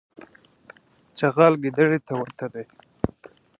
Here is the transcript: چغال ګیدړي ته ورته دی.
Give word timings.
چغال 1.17 1.53
ګیدړي 1.63 1.99
ته 2.07 2.13
ورته 2.19 2.45
دی. 2.53 2.65